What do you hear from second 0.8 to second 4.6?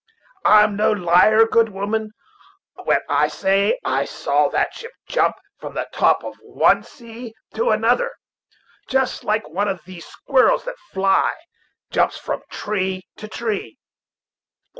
liar, good woman, when I say that I saw